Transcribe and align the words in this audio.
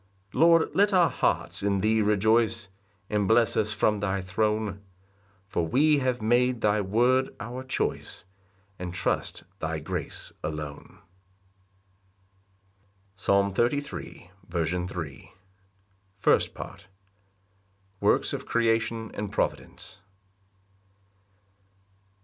6 0.29 0.33
Lord, 0.35 0.69
let 0.73 0.93
our 0.95 1.11
hearts 1.11 1.61
in 1.61 1.81
thee 1.81 2.01
rejoice, 2.01 2.69
And 3.07 3.27
bless 3.27 3.55
us 3.55 3.71
from 3.71 3.99
thy 3.99 4.19
throne; 4.19 4.81
For 5.47 5.67
we 5.67 5.99
have 5.99 6.23
made 6.23 6.61
thy 6.61 6.81
word 6.81 7.35
our 7.39 7.63
choice, 7.63 8.23
And 8.79 8.95
trust 8.95 9.43
thy 9.59 9.77
grace 9.77 10.31
alone. 10.43 10.97
Psalm 13.15 13.51
33:3. 13.51 15.29
First 16.17 16.55
Part. 16.55 16.71
As 16.71 16.79
the 16.79 16.81
113th 16.81 16.81
Psalm. 16.81 16.87
Works 17.99 18.33
of 18.33 18.47
creation 18.47 19.11
and 19.13 19.31
providence. 19.31 19.99